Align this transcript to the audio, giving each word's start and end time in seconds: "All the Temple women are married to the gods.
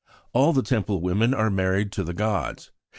"All 0.33 0.51
the 0.51 0.63
Temple 0.63 0.99
women 0.99 1.31
are 1.31 1.51
married 1.51 1.91
to 1.91 2.03
the 2.03 2.15
gods. 2.15 2.71